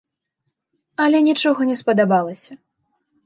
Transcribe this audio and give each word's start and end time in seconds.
Але 1.03 1.17
нічога 1.27 1.61
не 1.71 1.75
спадабалася. 1.81 2.53